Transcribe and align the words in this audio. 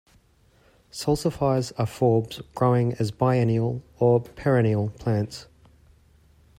Salsifies 0.91 1.71
are 1.77 1.85
forbs 1.85 2.41
growing 2.55 2.93
as 2.93 3.11
biennial 3.11 3.83
or 3.99 4.19
perennial 4.19 4.89
plants. 4.97 5.45